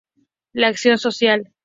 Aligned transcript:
La 0.51 0.69
acción 0.69 0.97
social. 0.97 1.53